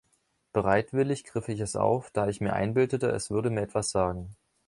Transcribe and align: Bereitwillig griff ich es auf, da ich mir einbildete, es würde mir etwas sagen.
Bereitwillig 0.53 1.25
griff 1.25 1.47
ich 1.47 1.59
es 1.59 1.75
auf, 1.75 2.09
da 2.09 2.27
ich 2.27 2.41
mir 2.41 2.53
einbildete, 2.53 3.09
es 3.11 3.29
würde 3.29 3.51
mir 3.51 3.61
etwas 3.61 3.91
sagen. 3.91 4.35